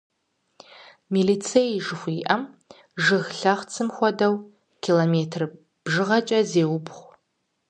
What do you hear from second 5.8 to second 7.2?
бжыгъэкӏэ зеубгъу.